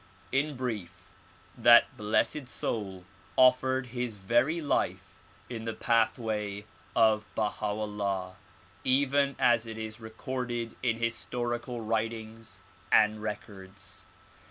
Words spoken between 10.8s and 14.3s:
in historical writings and records.